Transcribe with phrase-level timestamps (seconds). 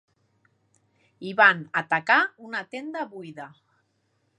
[1.31, 2.19] I van atacar
[2.49, 3.51] una tenda buida.